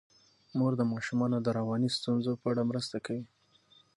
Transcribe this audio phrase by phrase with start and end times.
[0.57, 3.25] مور د ماشومانو د رواني ستونزو په اړه مرسته کوي.